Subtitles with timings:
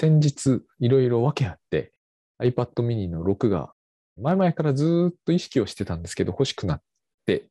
[0.00, 1.92] 先日いろいろ分けあって
[2.40, 3.72] iPad mini の6が
[4.16, 6.80] 前々からずっと意識をしてたんですけど欲しくなっ
[7.26, 7.46] て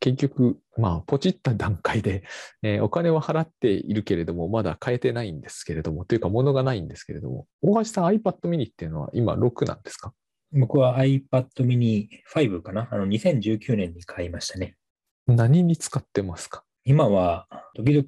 [0.00, 2.24] 結局まあポチった段階で、
[2.64, 10.12] えーお金は払っているけれどもまだ買えてないんですけれどもというか物がないんですけれども大橋さん iPad mini っていうのは今6なんですか？
[10.52, 12.88] 僕は iPad mini 5かな？
[12.90, 14.74] あの、2019年に買いましたね。
[15.26, 16.64] 何に使ってますか？
[16.84, 18.04] 今は、時々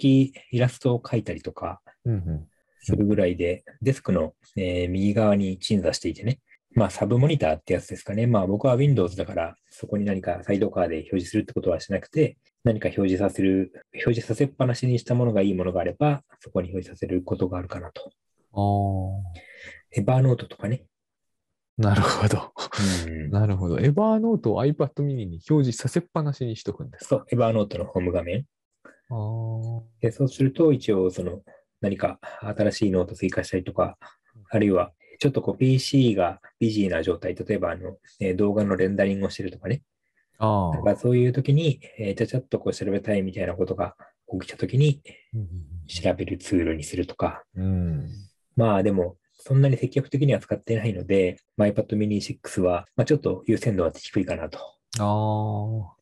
[0.50, 2.44] イラストを描いたりとかうんうん
[2.84, 6.38] するぐらいで、デスクの、えー右側に鎮座していてね。
[6.76, 8.26] まあ、サブモニターってやつですかね。
[8.26, 18.10] まあ、僕は Windows だから、そこに何かサイドカーで表示するってことはしなくて、何か表示させる、表示させっぱなしにしたものがいいものがあれば、そこに表示させることがあるかなと。
[18.56, 19.40] あ
[19.92, 20.84] エバーノートとかね。
[21.78, 22.52] あなるほど。
[23.06, 23.78] うんなるほど。
[23.78, 27.08] エバーノートを iPad mini に表示させっぱなしにしとくんですか？
[27.08, 28.46] そう、エバーノートのホーム画面。
[29.10, 31.40] あーでそうすると、一応、その、
[31.84, 33.98] 何か新しいノート追加したりとか、
[34.50, 39.82] あるいは、ちょっとこう PC がビジーな状態、例えばあの、えー動画のレンダリングをしてるとかね、
[40.38, 43.96] あなんかそういう時に、えーちゃちゃっとこう調べたいみたいなことが
[44.40, 45.02] 起きた時に
[45.86, 48.08] 調べるツールにするとか、うん。
[48.56, 54.58] まあでも、そんなに積極的には使ってないので、まあ iPad mini 6は、まあ、ちょっと優先度は低いかなと。
[54.98, 55.94] ああ。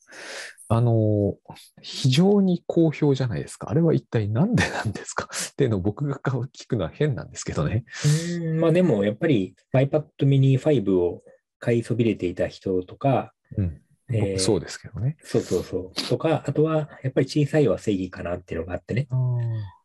[0.74, 1.36] あの、
[1.82, 3.68] 非常に好評じゃないですか。
[3.70, 5.28] あれは一体なんでなんですか？
[5.52, 7.84] っていうのを僕が聞くのは変なんですけどね。
[8.04, 11.22] うーんまあでも、やっぱり iPad mini 5を
[11.58, 13.80] 買いそびれていた人とか、うん。
[14.10, 15.16] えー僕そうですけどね。
[15.22, 16.08] そうそうそう。
[16.08, 19.06] とか、あとは、やっぱり小さいは正義かなっていうのがあってね。
[19.10, 19.16] あ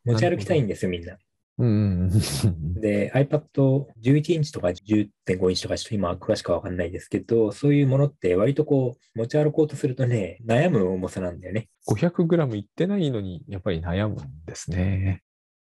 [0.06, 1.18] 持ち歩きたいんですよ、みんな。
[1.58, 11.68] で、iPad11 インチとか10.5インチとか、ちょっと今詳しくはわかんないですけど、そういうものって割とこう、持ち歩こうとするとね、悩む重さなんだよね。
[11.88, 15.24] 500g いってないのに、やっぱり悩むんですね。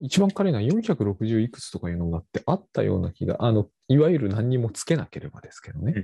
[0.00, 6.02] 一番軽いのは460いくつとかいうのがあってあったような気が、あの、いわゆる何にもつけなければですけどね。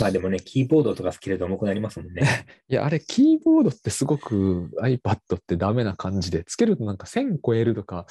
[0.00, 2.22] まあでもね、キーボードとかつけると重くなりますもんね。
[2.68, 8.06] いや、あれ、キーボードってすごく iPad ってダメな感じで、つけるとなんか1000超えるとか、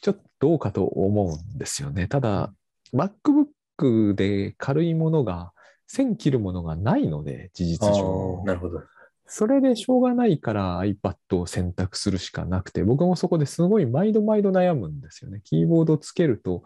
[0.00, 2.08] ちょっとどうかと思うんですよね。
[2.08, 2.52] ただ、
[2.92, 5.52] MacBook で軽いものが、
[5.92, 8.46] 1000切るものがないので、事実あ上あ、。
[8.46, 8.82] なるほど。
[9.28, 15.40] それでしょうがないから iPad を選択するしかなくて、僕もそこですごい毎度毎度悩むんですよね。
[15.44, 16.62] キーボードつけると、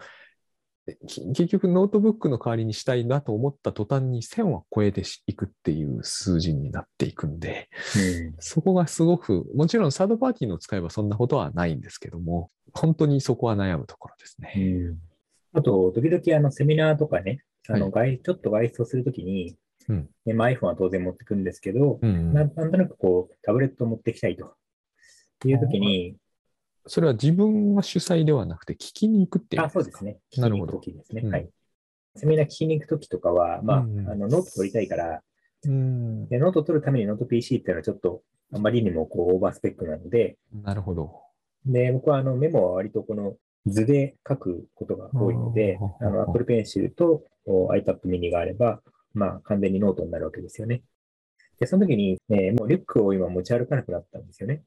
[0.96, 14.52] 結局ノートブックの代わりにしたいなと思った途端に1000は超えていくっていう数字になっていくんで、うんそこがすごく、もちろんサードパーティーの使えばそんなことはないんですけども、本当にそこは悩むところですね。
[14.56, 14.98] うん
[15.52, 19.56] あと、時々あのセミナーとかね、あの外ちょっと外出をするときに、
[19.88, 24.54] うんねまあ、iPhone は当然持ってくんですけど、うんなんなんとなくこう、タブレットを持ってきたいと
[25.48, 26.16] いうときに、
[26.86, 30.18] それは自分が主催ではなくて聞きに行くっていう意あ、そうですね。
[30.36, 31.22] なるほど聞きに行くときですね。
[31.24, 31.48] うんはい。
[32.16, 35.20] セミナー聞きに行くときとかは、まあ、うんうんあのノート取りたいから、
[35.64, 41.29] うん、でノート取るためにノート PC っていうのはちょっと、あまりにもこうオーバースペックなので、なるほど。
[41.66, 48.80] で、僕はあのメモは割とこの図で書くことが多いのであ、の Apple Pencil とお iPad mini があれば、
[49.12, 50.82] まあ完全にノートになるわけですよね。
[51.58, 54.62] で、その時に、ね、もうリュックを今持ち歩かなくなったんですよね。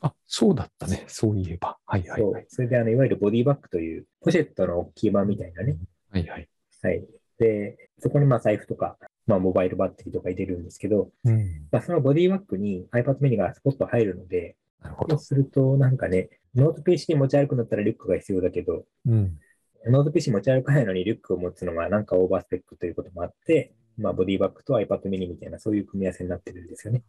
[0.00, 1.04] あ、そうだったね。
[1.06, 1.78] そういえば。
[1.86, 2.46] はいはいはい。
[2.48, 5.76] それであの、いわゆるボディバッグというポシェットの大きい版みたいなね。
[6.10, 6.48] はいはい。
[6.82, 7.06] はい。
[7.38, 11.68] で、そこにまあ財布とか、まあモバイルバッテリーとか入れるんですけど、うん。
[11.70, 15.16] まあそのボディバッグに iPad mini がスポッと入るので、なるほど。
[15.16, 19.38] そうするとなんかね、ノート PC に持ち歩くんだったらリュックが必要だけど、うん。
[19.86, 27.02] ノート PC 持ち歩かないのにリュックを持つのがなんかオーバースペックということもあって、まあボディバッグと iPad mini みたいなそういう組み合わせになってるんですよね。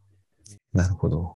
[0.74, 1.36] なるほど。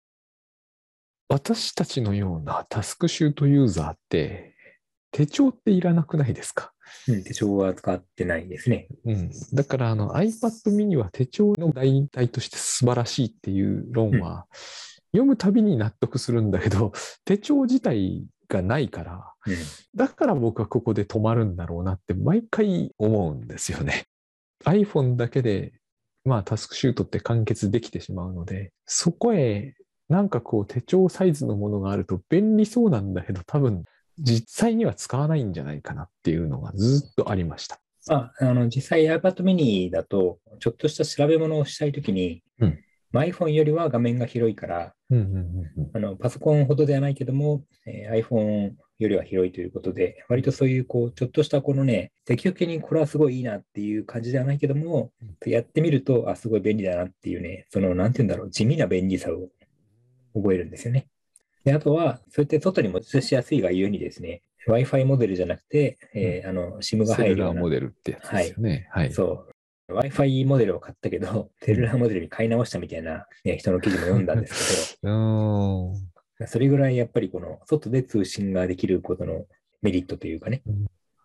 [1.29, 4.55] 私たちのようなタスクシュートユーザーって、
[5.11, 6.71] 手帳っていらなくないですか？
[7.07, 8.87] うん、手帳は使ってないですね。
[9.05, 9.31] うん。
[9.53, 14.47] だから、あの iPad mini は手帳の代替として素晴らしいっていう論は、
[15.17, 16.93] 読むたびに納得するんだけど、
[17.25, 19.55] 手帳自体がないから、うん。
[19.95, 24.05] だから僕はここで止まるんだろうなって毎回思うんですよね。
[24.65, 25.73] iPhone だけで、
[26.23, 29.75] まあタスクシュートって完結できてしまうので、そこへ
[30.09, 33.85] なんかこう手帳サイズのものがあると便利そうなんだけど、多分
[34.19, 37.79] 実際には使わないんじゃないかなっていうのがずっとありました。
[38.07, 42.79] まあ、あの、実際 iPad mini だと、ちょっとした調べ物をしたいときに、うん
[43.11, 45.37] まあ iPhone よりは画面が広いから、うんうんうん
[45.77, 55.11] うんあの、パソコンほどではないけども、えー iPhone よりは広いということで、割とそういう、こう、ちょっとしたこのね、積極的にこれはすごいいいなっていう感じではないけども、
[55.45, 59.49] やってみると、あ、すごい便利だなっていうね、その、なんて言うんだろう、地味な便利さを
[60.33, 61.07] 覚えるんですよね。
[61.63, 68.87] で、あとは、そうやって外に持ち出しやすいがゆえにですね、Wi-Fi モデルじゃなくて、えーあの SIM が入るようなモデルってやつですよね。
[68.91, 69.11] はい。
[69.11, 69.53] そう。
[69.89, 74.97] Wi-Fi モデルを買ったけど、 セルラーモデルに買い直したみたいな、ね、人の記事も読んだんです。
[75.01, 75.93] けど、
[76.47, 79.45] それぐらいやっぱりこの外で通信ができることの
[79.81, 80.61] メリットというかね。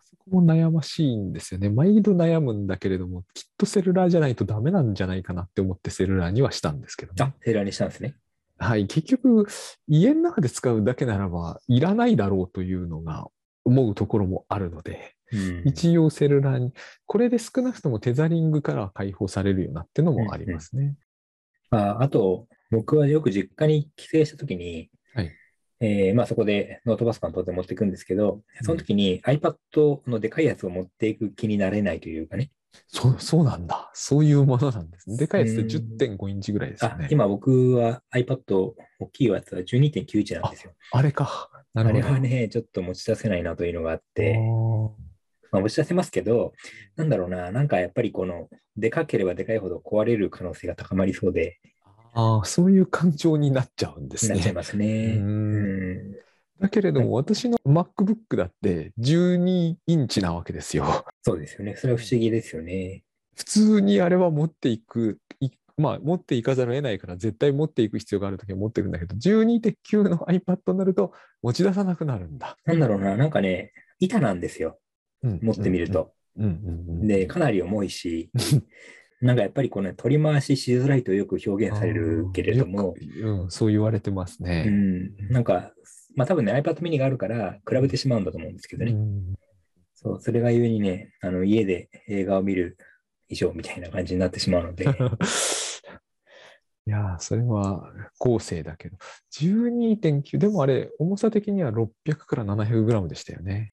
[0.05, 1.69] そこも悩ましいんですよね。
[1.69, 8.15] 毎度悩むんだけれども、きっとセルラーじゃないとダメなんじゃないかなって思ってセルラーにはしたんですけどね、あ、セルラーにしたんですね。
[8.58, 8.87] はい。
[8.87, 9.47] 結局、
[9.88, 13.26] 家の中で使うだけならば、いらないだろうというのが
[13.65, 16.73] 思うところもあるので、うん一応セルラーに、
[17.06, 20.94] これで少なくともテザリングからは解放されるようなっていうのもありますね。
[21.70, 25.32] ああと、僕はよく実家に帰省したときに、はい
[25.81, 29.56] えーまあ、そこでノートパソコン当然持っていくんですけど、その時に iPad
[30.06, 32.50] のでかいやつを持っていく気になれないというかね。
[32.88, 33.90] そう、そうなんだ。
[33.93, 35.17] そういうものなんですね。
[35.17, 37.05] でかいやつでうん10.5インチぐらいですよね。
[37.06, 40.73] あ今僕は iPad 大きいやつは12.9インチなんですよ。
[40.93, 41.50] あれか。
[41.75, 42.06] なあるほど。
[42.06, 44.88] れはね、ちょっと持ち出せないなというのがあっあて、ー
[45.52, 46.54] まあ、持ち出せますけど、
[46.96, 51.60] なんだろうな、なんかやっぱりこの、でかければでかいほど壊れる可能性が高まりそうで、
[52.14, 54.34] あー、そういう感情になっちゃうんですね。
[54.34, 55.14] なっちゃいますね。
[55.19, 55.58] うんう
[56.19, 61.04] んだけれども、私の MacBook だって12インチなわけですよ。
[61.22, 61.75] そうですよね。
[61.75, 63.02] それは不思議ですよね。
[63.37, 71.12] 普通にあれは持っていく、いまあ、持っていかざるを得ないから、絶対持っていく必要があるときは持っていくんだけど、12.9の iPad になると
[71.43, 72.56] 持ち出さなくなるんだ。
[72.64, 74.78] なんだろうな、なんかね、板なんですよ。
[75.22, 75.90] 持ってみる。
[75.90, 76.12] と。
[76.36, 78.30] で、かなり重いし、
[79.20, 84.64] なんかやっぱりこの取り回ししづらいとよく表現されるけれどもうん、そう言われてますうね。
[84.64, 85.72] ん、なんか、
[86.16, 88.92] まあ多分ね、iPad mini があるから比べてしまうんだと思うんですけどね。
[88.92, 89.34] うん
[90.02, 92.76] そう、それがゆえにね、あの家で映画を見る
[93.28, 94.88] 以上みたいな感じになってしまうので、 い
[96.90, 97.88] やー、それは
[98.19, 98.96] 後世だけど、
[99.38, 103.72] 12.9、でもあれ、重さ的には600から700グラムでしたよね。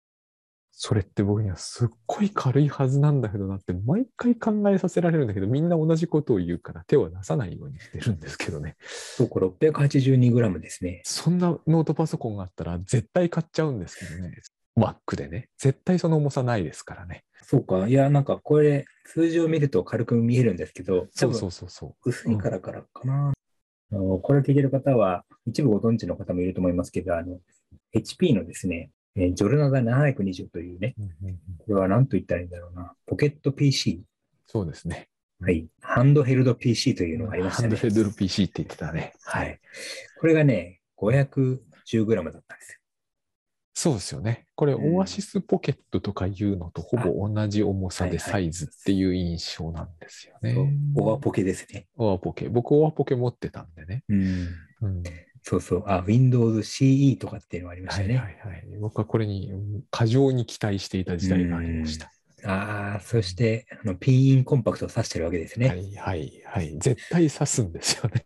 [0.81, 8.77] それって僕にはすっごい軽いはずなんだけどなって、毎回考えさせられるんだけど、みんな同じことを言うから手を出さないようにしてるんですけどね。
[8.79, 11.01] そう、これ 682g ですね。
[11.03, 14.31] そんなノートパソコンがあったら絶対買っちゃうんですけどね。
[14.77, 15.49] Mac でね。
[15.57, 17.25] 絶対その重さないですからね。
[17.43, 17.85] そうか。
[17.89, 22.09] いや、なんかこれ、数字を見ると軽く見えるんですけど、そうそうそうそう。
[22.09, 23.33] 薄いからからかな。
[23.91, 27.39] あのこれを聞いてる方は、一部ご存知の方もいると思いますけど、あの、
[27.93, 30.95] HP のですね、えージョルナダ720というね、
[31.59, 34.03] これは何と言ったらいいんだろうな、ポケット PC、
[34.47, 35.09] そうですね。
[35.41, 37.77] はい、ハンドヘルド PC というのがありましたねハンド。
[37.77, 39.13] ヘルド PC って言ってたね。
[39.23, 39.59] はい。
[40.19, 42.79] これがね、510g だったんですよ。
[43.73, 44.47] そうですよね。
[44.55, 50.53] これ、うんオアシスポケットとかいうのとほぼ同じ重さではいはいサイズっていう印象なんですよね。
[50.53, 51.87] そうオアポケですね。
[51.95, 52.49] オアポケ。
[52.49, 54.03] 僕、オアポケ持ってたんでね。
[54.09, 54.49] うん。
[54.81, 55.03] うん
[55.43, 55.83] そうそう。
[55.87, 58.17] あ、Windows CE とかっていうのがありましたね。
[58.17, 58.77] はいはいはい。
[58.79, 62.11] 僕はこれにうん過剰に期待していた時代がありました。
[62.45, 65.67] ああ、そして、あの、ピンインコンパクトを指してるわけですね。
[65.67, 66.77] はいはいはい。
[66.79, 68.25] 絶対刺すんですよね。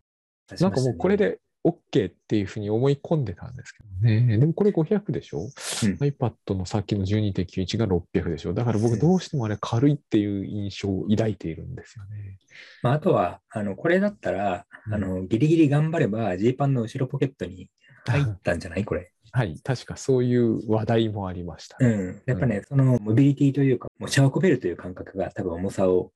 [0.51, 4.37] ねなんかもうこれ、で OK っていうふうに思い込んでたんですけどね。
[4.37, 8.53] でもこれ500でしょ、うん ?iPad のさっきの12.91が600でしょ？
[8.53, 12.37] だからうん僕どうしてもあれ軽いっていう印象を抱いているんですよね。
[12.81, 17.69] まあ、あとは、あの、これだったら、うんあの、ギリギリ頑張れば、ジーパンの後ろポケットに
[18.05, 18.83] 入ったんじゃない？
[18.85, 19.11] これ。
[19.31, 19.59] はい。
[19.63, 21.87] 確かそういう話題もありましたね。
[21.87, 22.21] うん。
[22.25, 26.11] やっぱね、そのモビリティというか、持ち運べるという感覚が多分重さを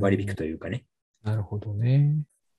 [0.00, 0.84] 割り引くというかね。
[1.22, 2.14] なるほどね。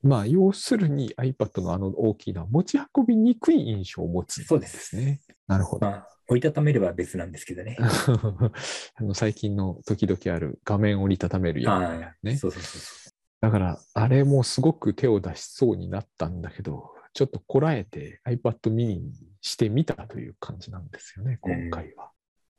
[0.05, 5.19] まあ、要するに iPad のあの大きな持ち運びにくい印象を持つんそうでですすね。
[5.47, 5.87] なるほど。
[5.87, 7.75] まあ、折りたためれば別なんですけどね。
[7.81, 12.37] あの最近の時々ある画面折りたためるやあつね。
[12.37, 13.09] そうそうそうそ
[13.41, 22.11] だから、あれもすごく手を出しそうになったんだけど、ちょっとこらえて iPad mini にしてみたという感じなんですよね、今回は。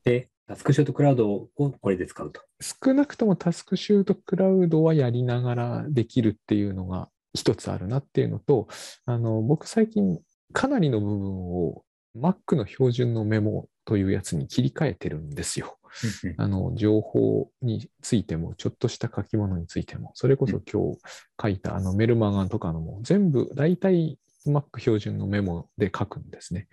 [0.05, 0.09] う。
[0.09, 2.41] で、タスクショートクラウドをこれで使うと。
[2.61, 8.67] 少なくともタスクシュートクラウドはやりながらできるっていうのが一つあるなっていうのと、
[9.05, 10.19] あの僕最近
[10.53, 11.85] かなりの部分を
[12.17, 15.79] Mac の標準のメモというやつに切り替えてるんですよ。
[16.37, 20.99] あの情報についても、ちょっとした書き物についても、それこそ今日
[21.41, 26.69] 書いたあのメルマガンとかのも全部大体 Mac 標準のメモで書くんですね。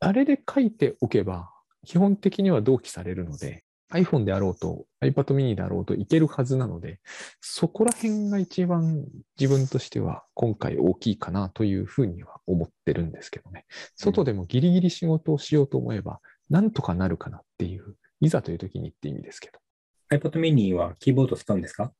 [0.00, 1.50] あれで書いておけば、
[1.84, 6.98] 基本的には同期されるので、iPhone であろうと iPad mini であろうといけるはずなので、
[7.40, 9.04] そこら辺が一番
[9.38, 13.64] 自分としては今回大きいかなというふうには思ってるんですけどね。
[13.94, 19.60] 外でもギリギリ仕事をしようと思えば、なんとかなるかなっていう、いざという時にって意味ですけど。
[20.10, 21.92] iPad mini はキーボード使うんですか？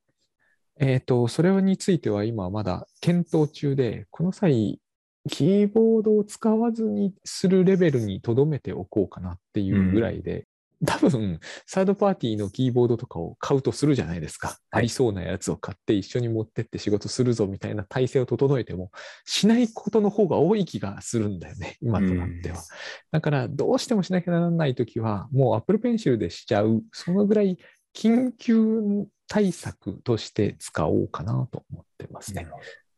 [0.78, 4.80] えっ、と、それについては今まだ検討中で、この際
[5.28, 10.46] キーボードを使わずにするレベルに留めておこうかなっていうぐらいで、
[10.84, 14.58] 多分、サードパーティーのキーボードとかを買うとするじゃないですか。
[14.70, 18.90] ありそうなやつを買って一緒に持ってって仕事するぞみたいな体制を整えても、
[19.24, 22.62] しないことの方が多い気がするんだよね、今となっては。
[23.10, 27.56] だから、どうしてもしなきゃならないときは、もう Apple Pencil でしちゃう、そのぐらい
[27.94, 32.46] 緊急対策として使おうかなと思ってますね。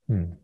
[0.08, 0.38] うん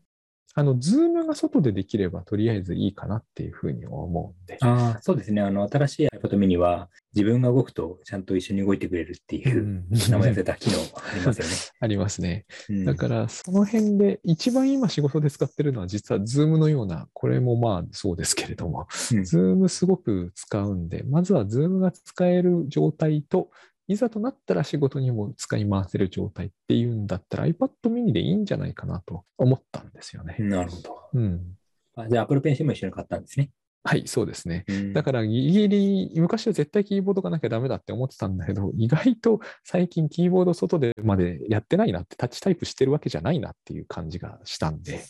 [0.57, 4.57] あの、 Zoom が外でできればとりあえずいいかなっていうふうに思うんで。
[4.61, 5.43] ああ、そうですね。
[5.43, 11.53] あの、新しい iPad mini は自分が動くとちゃんと一緒に動いてくれるっていう、名前せた機能ありますよね。
[11.81, 12.47] ありますね。
[12.69, 23.51] うん、だから、その辺で一番今仕事で使ってるのは実は Zoom のような、これもまあそうですけれども、うん、 Zoom すごく使うんで、まずは Zoom が使える状態と、
[23.87, 30.37] いざとなったら仕事にも使い回せる状態っていうんだったら iPad mini でいいんじゃないかなと思ったんですよね。
[30.39, 30.97] なるほど。
[31.15, 31.57] うん。
[31.97, 33.51] あじゃあ Apple Pencil も一緒に買ったんですね。
[33.87, 34.65] はい、そうですね。
[34.95, 45.05] だからギリギリ、昔は絶対キーボードがなきゃダメだって思ってたんだけど、意外と最近キーボード外でまでやってないなって、タッチタイプしてるわけじゃないなっていう感じがしたんで、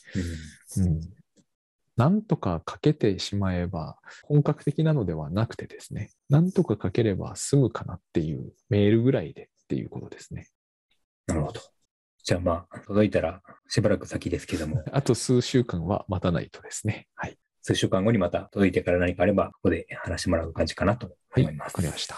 [0.77, 1.01] うん、うん、
[1.97, 10.49] なんとか書けてしまえば本格的なのではなくてですね、なんとか書ければ済むかなっていうメールぐらいでっていうことですね。
[11.27, 11.61] なるほど。
[12.25, 14.83] じゃあまあ、届いたらしばらく先ですけども。
[14.93, 17.07] あと数週間は待たないとですね。
[17.15, 17.39] はい。
[17.61, 21.59] 数週間後にまた届いてから何かあれば、ここで話してもらう感じかなと思います。
[21.59, 22.17] わ、はい、かりました。